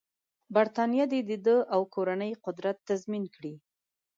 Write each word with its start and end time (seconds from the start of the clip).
برټانیه 0.55 1.05
دې 1.11 1.21
د 1.29 1.31
ده 1.45 1.55
او 1.73 1.81
کورنۍ 1.93 2.31
قدرت 2.45 2.77
تضمین 2.89 3.23
کړي. 3.35 3.53